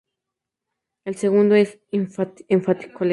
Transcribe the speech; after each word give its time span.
El 1.05 1.13
segundo 1.13 1.53
es 1.53 1.79
enfático, 1.91 3.05
lento. 3.05 3.07